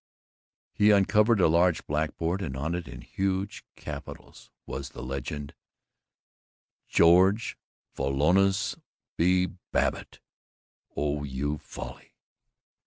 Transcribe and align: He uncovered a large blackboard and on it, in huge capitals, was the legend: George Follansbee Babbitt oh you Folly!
He 0.73 0.89
uncovered 0.89 1.39
a 1.39 1.47
large 1.47 1.85
blackboard 1.85 2.41
and 2.41 2.57
on 2.57 2.73
it, 2.73 2.87
in 2.87 3.01
huge 3.01 3.63
capitals, 3.75 4.49
was 4.65 4.89
the 4.89 5.03
legend: 5.03 5.53
George 6.87 7.55
Follansbee 7.95 9.55
Babbitt 9.71 10.19
oh 10.97 11.23
you 11.23 11.59
Folly! 11.59 12.15